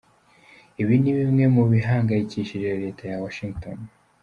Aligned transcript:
Ibi 0.81 0.95
ni 1.01 1.11
bimwe 1.17 1.45
mu 1.55 1.63
bihangayikishije 1.71 2.69
leta 2.83 3.03
ya 3.11 3.17
Washingiton. 3.23 3.79